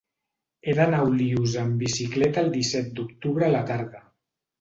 He 0.69 0.73
d'anar 0.77 1.01
a 1.01 1.09
Olius 1.09 1.53
amb 1.63 1.75
bicicleta 1.83 2.43
el 2.45 2.49
disset 2.55 2.89
d'octubre 3.01 3.47
a 3.49 3.51
la 3.57 3.61
tarda. 3.69 4.03